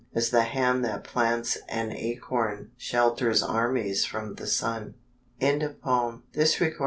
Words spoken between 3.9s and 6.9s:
from the sun. _Ella Wheeler Wilcox.